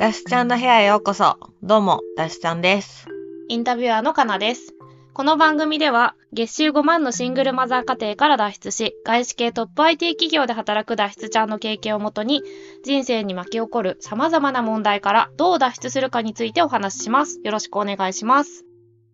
[0.00, 1.36] ダシちゃんの部屋へようこそ。
[1.62, 3.06] どうも、ダシちゃんです。
[3.50, 4.74] インタビュアーのかなです。
[5.12, 12.42] この番組では、月収5万のシングルマザー家庭から脱出し、外資系トップ IT 企業で働く脱出ちゃんの経験をもとに、
[12.82, 17.38] 人生に巻き起こる様々な問題からどう脱出するかについてお話しします。
[17.44, 18.64] よろしくお願いします。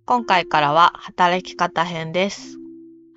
[0.04, 2.58] 今回からは働き方編です。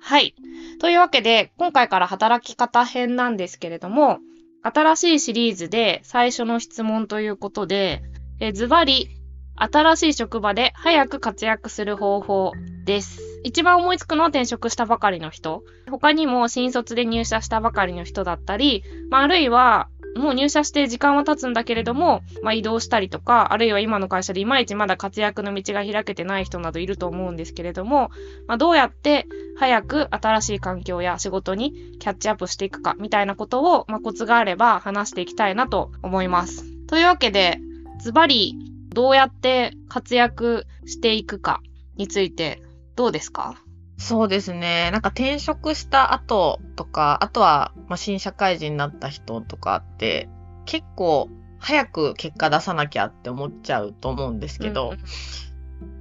[0.00, 0.34] はい。
[0.80, 4.18] というわけで、今回から働き方編なんですけれども、
[4.62, 8.02] 新しいシリーズで最初の質問ということで、
[8.40, 9.08] えズバリ、
[9.56, 12.52] 新しい職場で早く活躍する方法
[12.84, 13.20] です。
[13.42, 15.62] 一番思いつくのは転職したばかりの人。
[15.90, 28.10] 他にも新卒で入社したばかりの人だったり、まあ、あるいは、もう入社して時間は経つんだけれども、まあ、移動したりとか、あるいは今の会社でいまいちまだ活躍の道が開けてない人などいると思うんですけれども、
[28.46, 36.64] まあ、どうやって早く新しい環境や仕事にキャッチアップしていくかみたいなことを、まあ、コツがあれば話していきたいなと思います。
[36.86, 37.60] というわけで、
[38.00, 38.56] ズバリ
[38.88, 41.60] どうやって活躍していくか
[41.96, 42.62] について
[42.96, 43.62] どうですか？
[44.00, 44.90] そうですね。
[44.92, 50.28] なんか転職した後とか、あとは、まあ、新社会人になった人とかって、
[50.64, 54.98] 結構早く結果出さなきゃって思っちゃうと思うんですけど、うん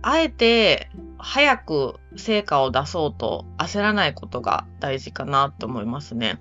[0.02, 6.40] あえて早く成果を出そうと焦らないことが大事かなと思いますね。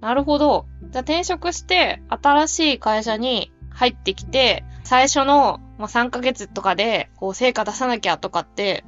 [0.00, 0.66] なるほど。
[0.90, 8.84] じゃあ転職して新しい会社に入ってきて、最初の、まあ、3ヶ月とかでこう成果出さなきゃとかって、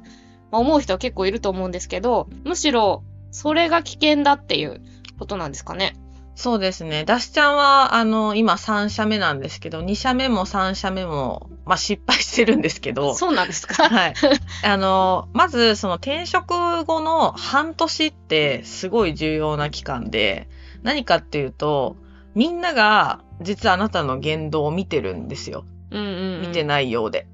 [0.51, 4.81] まあ、思う人は結構いると思うんですけど、むしろそれが危険だっていう
[5.17, 5.95] ことなんですかね。
[6.35, 7.03] そうですね。
[7.03, 13.89] ダシちゃんは、あの、今3社目なんですけど、2社目も3社目も、まあ、失敗してるんですけど、そうなんですか？
[13.89, 14.13] はい。
[14.63, 20.47] あの、まず、その転職後の半年ってすごい重要な期間で、
[20.81, 21.97] 何かっていうと、
[22.35, 25.65] みんなが実はあなたの言動を見てるんですよ。
[25.91, 26.41] うんうん、うん。
[26.43, 27.27] 見てないようで。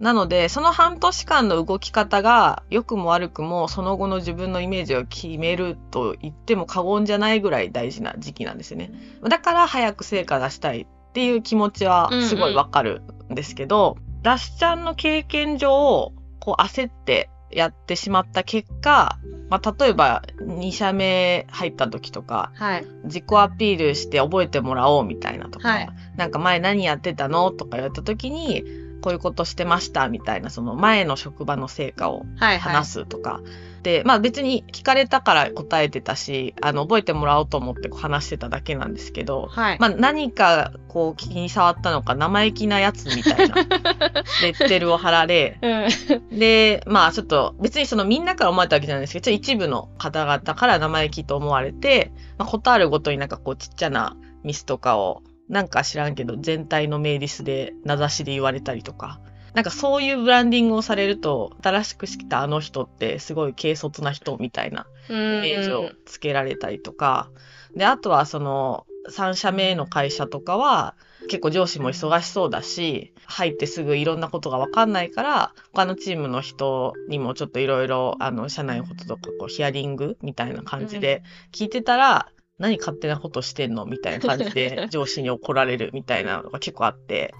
[0.00, 8.90] なので、その半年間の動き方が、良くも悪くも、その後の自分のイメージを決めると言っても過言じゃないぐらい大事な時期なんですよね。
[9.22, 19.18] だから早く成果出したいっていう気持ちはすごいわかるんですけど、ダッシュちゃんの経験上、こう焦ってやってしまった結果、
[19.50, 22.86] まあ、例えば2社目入った時とか、はい。
[23.04, 28.64] 自己アピールして覚えてもらおうみたいなとか、はいなんか前何やってたのとか言われた時に、
[29.00, 32.74] こういうことしてましたみたいな、その前の職場の成果をはい、はい。
[32.74, 33.40] 話すとか。
[33.82, 39.78] で、まあ別に聞かれたから答えてたし、あの、覚えてもらおうと思って話してただけなんですけど、はい。
[39.78, 43.54] まあ何かこう気に触ったのか生意気なやつみたいな
[44.42, 46.38] レッテルを貼られ、うん。
[46.38, 59.20] で、まあちょっと別にそのみんなから思われたわけじゃないですけど、ちょっと一部の方々から生意気と思われて、まあ、ことあるごとになんかこうちっちゃなミスとかを、なんか知らんけど全体のメーリスで名指しで言われたりとか、
[59.52, 67.30] なんかそういうブランディングをされると、新しく来たあの人ってすごい軽率な人みたいなイイメージをつけられたりとか、
[67.74, 70.94] で、あとはその3社目の会社とかは
[71.28, 82.28] 結構上司も忙しそうだし、入ってすぐいろんなことがわかんないから、他のチームの人にもちょっといろいろあの社内のこととかこうヒアリングみたいな感じで聞いてたら、
[82.60, 87.34] 何勝手なことしてんのみたいな感じで 上司に怒られるみたいなのが結構あって、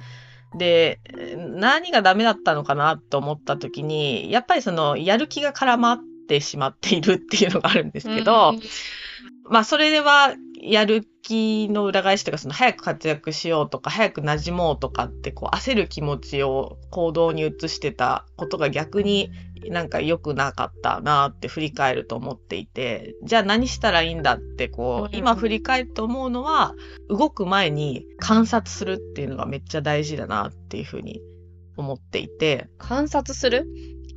[0.57, 0.99] で、
[1.37, 8.61] 何がダメだったのかなと思った時に、やっぱりそのやる気が絡まってしまっているっていうのがあるんですけど、うん。
[9.45, 19.31] まあそれではやる気の裏返しとかその早く活躍しようとか早く馴染もうとかってこう焦る気持ちを行動に移してたことが逆に
[19.69, 26.75] なんか良くなかったなって振り返ると思っていてじゃあ何したらいいんだってこう今振り返って思うのは
[27.09, 31.21] 動く前に観察するっていうのがめっちゃ大事だなっていうふうに
[31.77, 33.67] 思っていて観察する？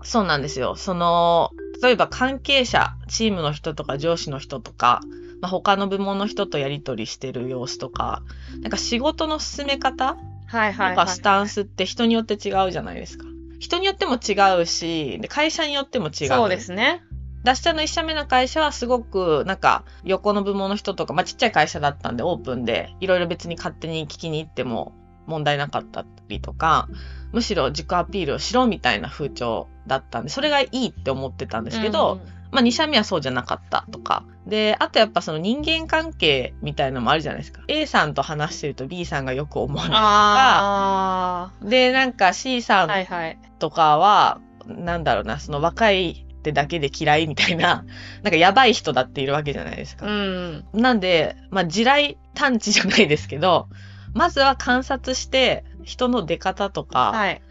[0.06, 0.76] そうなんですよ。
[0.76, 5.00] その、例えば関係者、チームの人とか上司の人とか、
[5.40, 8.22] まあ、他の部門の人とやり取りしてる様子とか、
[8.60, 10.16] なんか仕事の進め方？
[10.16, 10.20] と
[10.52, 11.08] かはい。
[11.08, 13.26] スタンスって人によって違うじゃないですか。
[13.64, 16.28] 人によっても違うし、で会社によっても違う。
[16.28, 17.02] そうですね。
[17.46, 24.94] ダッシャの1社目の会社はすごくなんか横の部門の人とか、まあ、ちっちゃい会社だったんでオープンでいろいろ別に勝手に聞きに行っても
[25.28, 26.90] 問題なかったりとか、
[27.32, 32.20] むしろ自己アピールをしろみたいな風潮だったんで、それがいいって思ってたんですけど、
[32.54, 34.24] まあ2社目はそうじゃなかったとか。
[34.46, 37.62] で、あとやっぱその人間関係みたいなのもあるじゃないですか。
[37.68, 40.00] A さんと話してると B さんがよく思わうん、ない。
[40.02, 42.86] あで、なんか C さあ。
[42.86, 43.38] んはいはい。
[43.60, 47.86] とかは、なんだろうな、その若いってだけで嫌いみたいな、
[48.22, 50.06] なんかやばい人だっているわけじゃないですか。
[50.06, 50.66] うん。
[50.74, 53.68] なんで、まあ地雷探知じゃないですけど、
[54.14, 57.42] まずは観察して、人の出方とか、はい。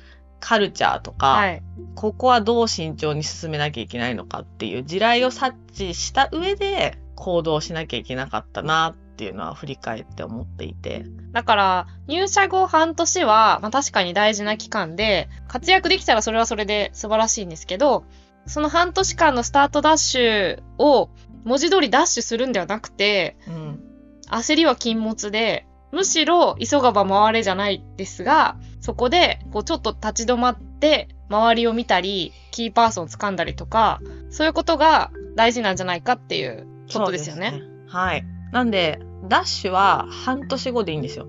[0.42, 1.62] カルチャーとか、はい。
[1.94, 11.04] ここはどう慎重に進めなきゃいけないのかっていう地雷を察知した上で行動しなきゃいけなかったなっていうのは振り返って思っていて。
[11.30, 18.04] だから、入社後半年は、まあ確かに大事な期間で、活躍できたらそれはそれで素晴らしいんですけど、
[18.46, 21.10] その半年間のスタートダッシュを
[21.44, 23.80] 文字通りダッシュするんではなくて、うん。
[24.28, 34.00] 焦りは禁物で、むしろ急がば回れじゃないですが、そこでこうちょっと立ち止まって周りを見たり、キーパーソンを掴んだりとか、
[34.30, 37.50] そういうことが大事なんじゃないかっていうことですよね。
[37.50, 38.24] そうですはい。
[38.52, 41.26] なんで、ダッシュは半年後でいいんですよ。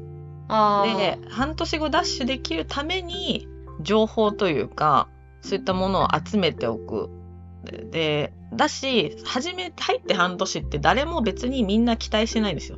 [0.98, 3.48] で、半年後ダッシュできるために、
[3.82, 5.08] 情報というか、
[5.42, 7.10] そういったものを集めておく。
[7.64, 12.78] で、でだし、初め、入って半年って誰も別にみんな期待してないんですよ。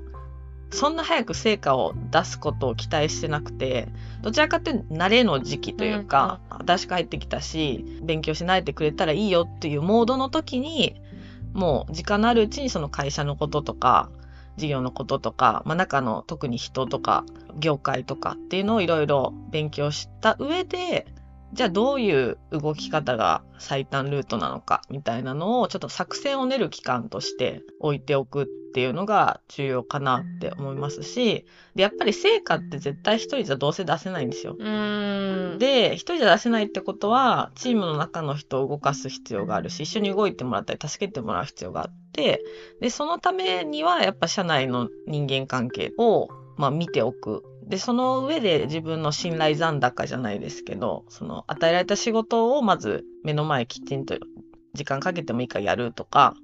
[0.76, 3.88] そんな早く成果を出すことを期待してなくて、
[4.22, 11.02] どちらかというと慣れの時期というか、新しく入ってきたし、勉強し慣れてくれたらいいよっていうモードの時に、
[11.54, 14.10] もう時間のあるうちにその会社のこととか、
[14.58, 17.26] 事業のこととか、まあ、中の特に人とか
[17.58, 21.08] 業界とかっていうのをいろいろ勉強した上で、
[21.54, 28.46] じゃあどういう動き方が最短ルートなのかみたいなのをちょっと作戦を練る期間として置いておくっ
[28.76, 31.46] ていうのが重要かなって思いますし、
[31.76, 34.58] で、やっぱり成果って絶対一人じゃどうせ出せないんですよ。
[35.58, 42.44] で、一人じゃ出せないってことは、チームの中の人を動かす必要があるし、一緒に動いてもらったり、助けてもらう必要があって、
[42.82, 46.28] で、そのためには、やっぱ社内の人間関係を、
[46.58, 47.44] まあ、見ておく。
[47.68, 54.18] で、その上で自分の信頼残高じゃないですけど、その与えられた仕事をまず目の前きちんと
[54.74, 56.36] 時間かけてもいいからやるとか、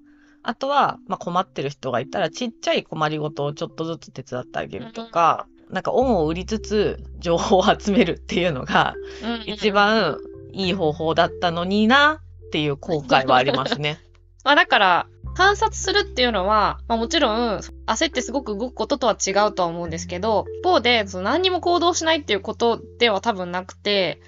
[0.44, 8.94] あとは、まあ、困ってる人がいたら、ちっちゃい困りごとをちょっとずつ手伝ってあげるとか、なんか恩を売りつつ情報を集めるっていうのが
[9.24, 10.18] うん一番
[10.52, 14.00] いい方法だったのになっていう後悔はありますね。
[14.44, 24.22] まあだから、観察するっていうのは、まあもちろん、焦ってすごく動くこととは違うとは思うんですけど、一方で、その何にも行動しないっていうことでは多分なくて、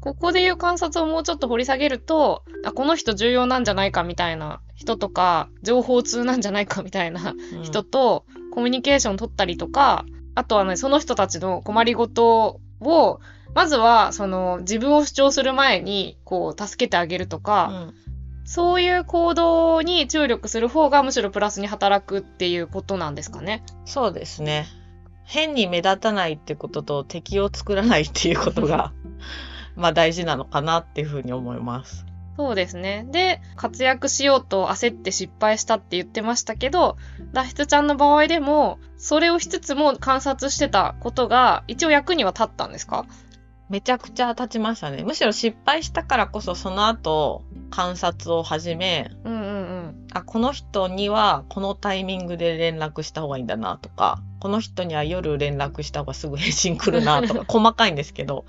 [0.00, 7.62] ここでいう観察をもうちょっと掘り下げると、あ、この人重要なんじゃないかみたいな人とか、情報通なんじゃないかみたいなうん。
[7.62, 10.04] 人とコミュニケーション取ったりとか、
[10.34, 13.20] あとはね、その人たちの困りごとを、
[13.54, 18.03] まずは、その、自分を主張する前に、こう、助けてあげるとか、うん
[18.44, 23.62] そういう行動に注力する方がむしろプラスに働くっていうことなんですかね。
[23.84, 24.66] そうですね。
[25.24, 28.92] 変に目立たないってことと敵を作らないっていうことが
[29.74, 32.04] まあ大事なのかなっていうふうに思います。
[32.36, 33.06] そうですね。
[33.10, 36.96] で、活躍しようと焦って失敗したって言ってましたけど、
[37.32, 43.06] 脱出ちゃんの場合でも、それをしつつも観察してたことが一応役には立ったんですか？
[43.68, 45.02] めちゃくちゃ立ちましたね。
[45.04, 49.50] むしろ失敗したからこそその後観察を始め、うんうんう
[49.86, 50.06] ん。
[50.12, 58.44] あ、この人にはこのタイミングで連絡した方がいいんだなとか、この人には夜連絡した方がすぐ返信来るなとか、 細かいんですけど、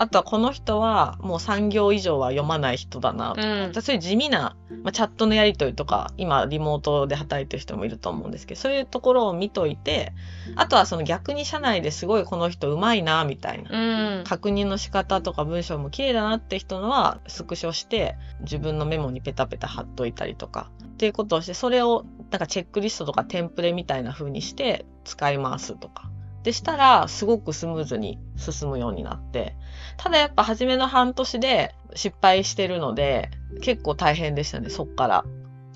[0.00, 10.12] あとはこの人はもう3行以上は読まない人だなとか、うんそういう地味な、まあ、チャットのやり取りとか、今リモートで働いてる人もいると思うんですけど、そういうところを見といて、
[10.54, 14.18] あとはその逆に社内ですごいこの人うまいな、みたいな。
[14.18, 14.24] うん。
[14.24, 26.10] 確認の仕方とか文章も綺麗だなって人のはスクショして自分のメモにペタペタ貼っといたりとかっていうことをしてそれをなんかチェックリストとかテンプレみたいな風にして使い回すとか
[26.48, 29.54] でしたらすごくスムーズに進むようになって
[29.98, 33.28] ただやっぱ初めの半年で失敗してるので
[33.60, 35.24] 結構大変でしたねそっから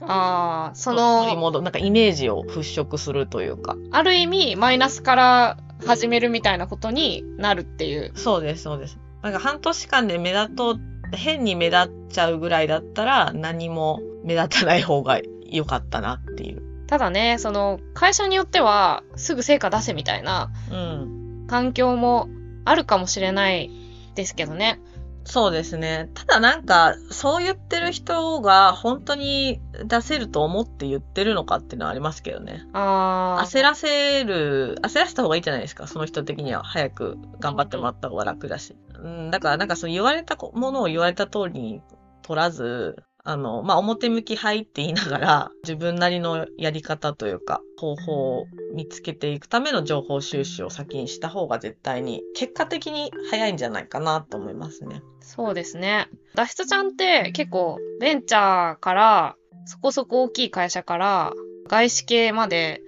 [0.01, 8.13] ああ、その、戻なんかイメージを払拭するというかある意味、マイナスから始めるみたいなことになるっていう。
[8.15, 8.99] そうです、そうです。
[9.21, 10.81] なんか半年間で目立とう、
[11.13, 16.72] 変に目立っちゃうぐらいだったら何も目立たない方が良かったなっていう。
[16.93, 21.47] ただね、その、会社によっては、すぐ成果出せみたいなうん。
[21.49, 22.29] 環境も
[22.67, 23.71] あるかもしれない
[24.15, 24.79] ですけどね。
[25.25, 26.11] そうですね。
[26.13, 32.67] ただなんか、そう言ってる人が本当に出せると思って言ってるのかっていうのはありますけどね。
[32.75, 33.47] ああ。
[33.47, 35.87] 焦らせる、焦らせた方がいいじゃないですか。
[35.87, 38.77] その人的には早く頑張ってもらった方が楽だし。
[39.03, 41.81] うん、だからなんかその言われたものを言われた通りに
[42.21, 55.03] 取らず、あの、まあ、表向きはいって言いながら、自分なりのやり方というか、方法を見つけていくための情報収集を先にした方が絶対に、結果的に早いんじゃないかなと思いますね。
[55.21, 56.09] そうですね。
[56.35, 59.37] 脱出ちゃんって結構ベンチャーから
[59.67, 61.33] そこそこ大きい会社から
[61.69, 62.83] 外資系まで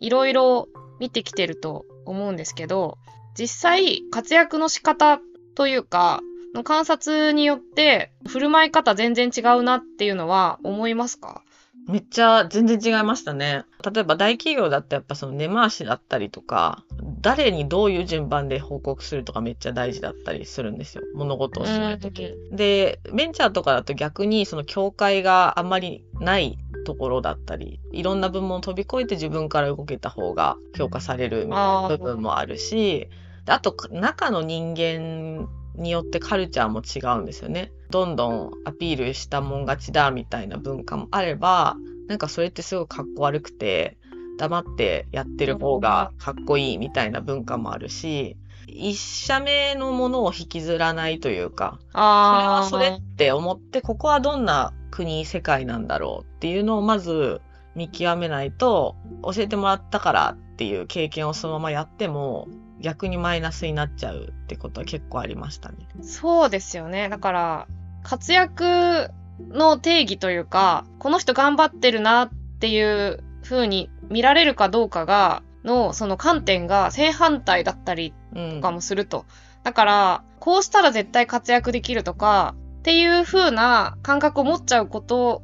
[0.00, 2.98] いろいろ見てきてると思うんですけど、
[3.38, 5.20] 実際活躍の仕方
[5.54, 6.20] というか、
[6.56, 11.42] の観察によって振る舞い方全然違うなっていうのは思いますか？
[11.88, 13.64] めっちゃ全然違いましたね。
[13.84, 16.82] 例えば大企業だってやっぱその根回しだったりとか、
[17.20, 21.04] 誰にどういう順番で報告するとかめっちゃ大事だったりするんですよ。
[21.14, 22.28] 物事をしないとき。
[22.50, 33.08] で、ベンチャーとかだと逆にその境界があんまりないところだったり、いろんな部門を飛び越えて自分から動けた方が評価されるみたいな部分もあるし、
[33.46, 37.72] あと中の人間によってカルチャーも違うんですよね。
[37.90, 41.76] どんどんアピールしたもん勝ちだみたいな文化もあれば、
[42.08, 43.96] なんかそれってすごいかっこ悪くて、
[44.38, 57.40] 黙ってやってる方がかっこいいみたいな文化もあるし、一社目のものを引きずらないというか、それはそれって思って、ここはどんな国、世界なんだろうっていうのをまず
[57.74, 62.48] 見極めないと、教えてもらったからっていう経験をそのままやっても、
[62.86, 65.88] 逆にマイナスになっちゃうってことは結構ありましたね。
[66.02, 67.08] そうですよね。
[67.08, 67.66] だから、
[68.04, 69.10] 活躍
[69.48, 79.20] の定義というか、この人頑張ってるなっていう風に見られるかどうかが、の、その観点が正反対だったりとかもすると。
[79.20, 79.24] うん、
[79.64, 85.42] だから、こうしたら絶対活躍できるとか、っていう風な感覚を持っちゃうこと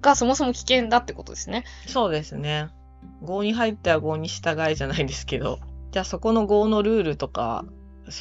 [0.00, 1.62] がそもそも危険だってことですね。
[1.86, 2.70] そうですね。
[3.20, 5.60] 合に入っては合に従いじゃないですけど、
[5.92, 7.64] じゃあそこの合のルールとか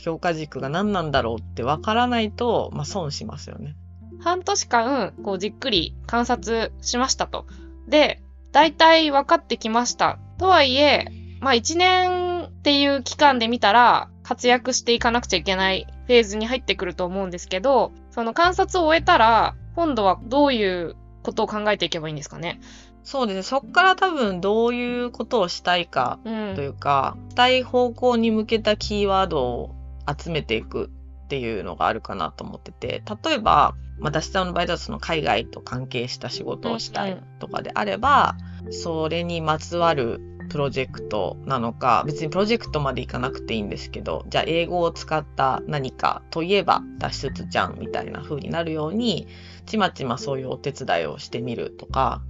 [0.04, 3.76] 評価軸が何なんだろうって分からないと、まあ、損しますよね。
[4.20, 7.48] 半年間、こうじっくり観察しましたと。
[7.88, 10.20] で、大体分かってきました。
[10.38, 11.08] とはいえ、
[11.40, 22.60] まあ1年っていう期間で見たら活躍していかなくちゃいけないフェーズに入ってくると思うんですけど、その観察を終えたら、今度はどういうことを考えていけばいいんですかね。
[23.04, 23.44] そうですね。
[23.44, 29.76] そっから多分どういうことをしたいかというか、うん、したい方向に向けたキーワードを
[30.08, 30.92] 集めていく
[31.26, 38.36] っていうのがあるかなと思ってて、例えば、まあ、私の場合だとその海外と関係した仕事をしたいとかであれば、
[38.70, 40.20] それにまつわる
[40.52, 49.28] プロジェクトなのか、別にプロジェクトまでいかなくていいんですけど、じゃあ英語を使った何かといえば脱出じゃんみたいな風になるように、
[49.66, 52.22] ちまちまそういうお手伝いをしてみるとか、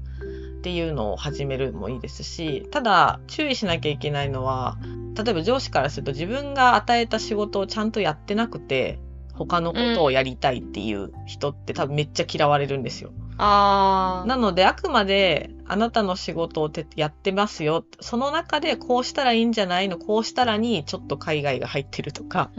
[0.61, 4.77] っていうのを始めるもいいですし、ただ注意しなきゃいけないのは、
[5.15, 8.99] 例えば上司からすると自分が与えた仕事をちゃんとやってなくて、
[9.33, 13.11] 他のことをやりたいっていう人って多分めっちゃ嫌われるんですよ。
[13.39, 17.83] あなのであくまであなたの仕事をてやってますよ。
[17.99, 19.97] その中でこうしたらいいんじゃないの？
[19.97, 22.51] こうしたらにちょっと海外が入ってるとか、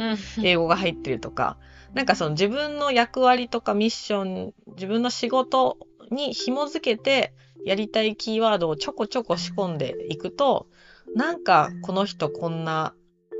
[0.43, 1.57] 英語が入ってるとか、
[1.95, 5.79] なんかその自分の役割とかミッション、自分の仕事
[6.13, 7.33] に紐づけて
[7.65, 10.69] やりたいキーワードをちょこちょこ仕込んでいくと、
[11.15, 12.95] なんかこの人こんな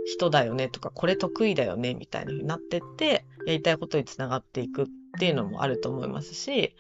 [0.05, 4.87] 人だよねとか、これ得意だよねみたいな風になってって、やりたいことにつながっていくっ
[5.19, 6.75] ていうのもあると思いますし、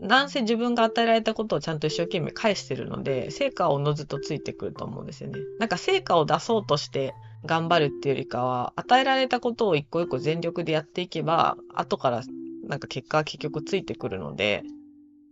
[0.00, 5.38] なんせ自分が与えられたことをちゃんと一生懸命返してるので、成果はおのずとついてくると思うんですよね。
[5.58, 12.22] なんか成果を出そうとして頑張るっていうよりかは、与えられたことを一個一個全力でやっていけば、後から
[12.64, 14.64] なんか結果は結局ついてくるので、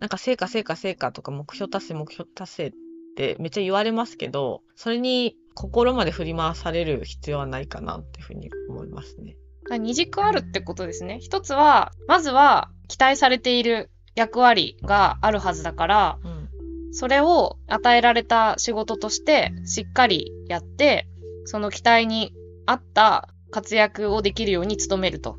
[0.01, 2.73] なんか成果成果成果とか目標達成目標達成っ
[3.17, 9.37] てめっちゃ言われますけど、それに心まで振り回される必要はないかなっていうふうに思いますね。
[9.79, 11.19] 二軸あるってことですね。
[11.21, 16.49] 一つは、まずは期待されている役割があるはずだから、うん、
[16.93, 21.07] それを与えられた仕事としてしっかりやって、
[21.45, 22.33] その期待に
[22.67, 25.39] 合った活躍をできるように努めると。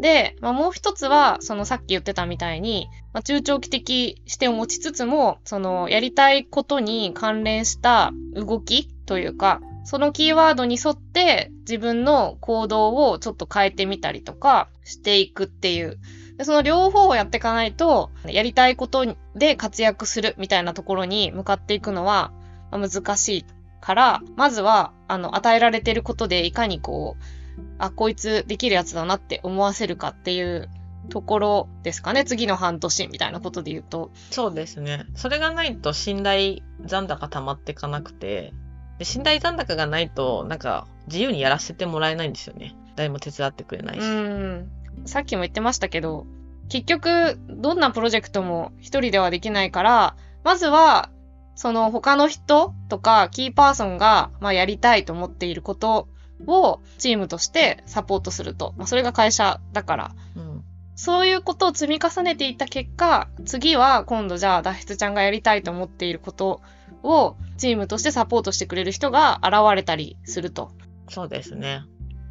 [0.00, 15.98] で、まあ、もう一つは、そのさっき言ってたみたいに、まあ、中長期的視点を持ちつつも、そのやりたいことに関連した動きというか、そのキーワードに沿って自分の行動をちょっと変えてみたりとかしていくっていう。
[16.36, 22.32] でその両方をやっていかないと、やりたいことで活躍するみたいなところに向かっていくのは
[22.70, 23.44] 難しい
[23.80, 27.37] から、まずは、あの、与えられていることでいかにこう、
[27.78, 30.68] あ、こいつできるやつだなって思わせるかっていう
[31.08, 32.24] ところですかね。
[32.24, 34.10] 次の半年みたいなことで言うと。
[34.30, 35.06] そうですね。
[35.14, 38.52] それがないと信頼残高溜まっていかなくて、
[38.98, 42.76] で信頼残高がないと、なんか自由にやらせてもらえないんですよね。
[42.96, 44.02] 誰も手伝ってくれないし。
[44.02, 44.70] うん。
[45.06, 46.26] さっきも言ってましたけど、
[46.68, 51.10] 結局、どんなプロジェクトも一人ではできないから、まずは、
[51.54, 56.08] その他の人とかキーパーソンが、まあ、やりたいと思っていること
[56.46, 58.74] をチームとしてサポートすると。
[58.76, 60.14] まあ、それが会社だから。
[60.36, 60.64] うん、
[60.94, 66.60] そういうことを積み重ねていった結果、次は今度じゃあ脱出ちゃんがやりたいと思っていること
[67.02, 70.72] をチームとしてサポートしてくれる人が現れたりすると。
[71.08, 71.82] そうですね。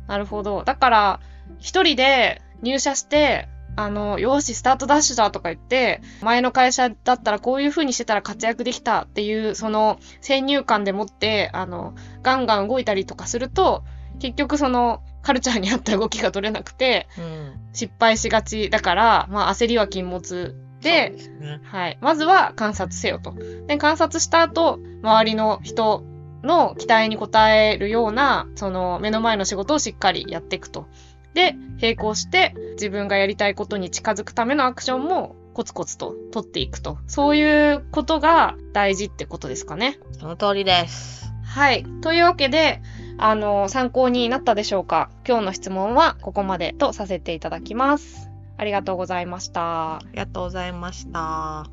[0.07, 0.63] なるほど。
[0.63, 1.19] だから、
[1.59, 13.83] 一人で入社して、あの、よし、スタートダッシュだとか言って、前の会社だったらこういう風にしてたら活躍できたっていう、その先入観でもって、あの、ガンガン動いたりとかすると、
[14.19, 17.53] 結局その、カルチャーに合った動きが取れなくて、うん。
[17.73, 21.59] 失敗しがちだから、まあ焦りは禁物で、ね。
[21.63, 21.97] はい。
[22.01, 23.33] まずは観察せよと。
[23.67, 26.03] で、観察した後、周りの人
[26.43, 30.87] の期待に応えるような、その目の前の仕事をしっかりやっていくと。
[31.33, 36.97] で、並行して自分がやりたいことに近づくためのアクションもコツコツと取っていくと。
[37.07, 39.99] そういうことが大事ってことですかね。
[40.13, 41.33] その通りです。
[41.43, 41.85] はい。
[42.01, 42.81] というわけで、
[43.19, 45.09] あの、参考になったでしょうか？
[45.27, 48.29] 今日の質問はここまでとさせていただきます。
[48.57, 49.95] ありがとうございました。
[49.97, 51.65] ありがとうございました。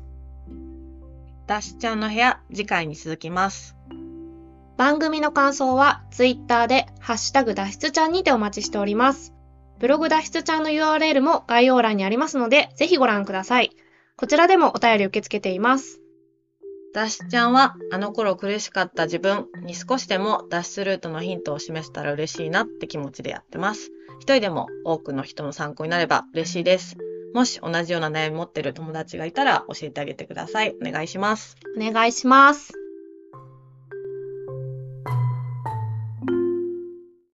[1.47, 3.75] ダッシュちゃんの部屋、次回に続きます。
[4.77, 9.33] 番組の感想は Twitter でハッシュタグ脱出ちゃんにてお待ちしております。
[9.77, 13.71] ブログ脱出ちゃんの URL も概要欄にありますので、ぜひご覧ください。
[14.17, 16.01] こちらでもお便り受け付けています。
[16.95, 23.91] ダッシュちゃんは、あの頃苦しかった自分に少しでも脱出ルートのヒントを示せたら嬉しいなって気持ちでやってます。
[24.21, 26.95] 一人でも多くの人の参考になれば嬉しいです。
[27.33, 30.73] もし同じような悩み持ってる友達がいたら教えてあげてください。
[30.81, 31.57] お願いします。
[31.77, 32.84] お願いします。